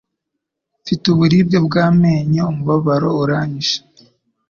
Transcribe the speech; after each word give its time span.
Mfite 0.81 1.03
uburibwe 1.13 1.57
bw'amenyo. 1.65 2.41
Umubabaro 2.51 3.09
uranyishe. 3.23 3.79